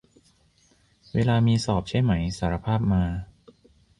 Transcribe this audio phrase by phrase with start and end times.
[1.13, 3.03] เวลามีสอบใช่ไหม สารภาพมา